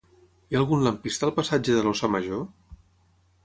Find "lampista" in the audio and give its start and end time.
0.87-1.29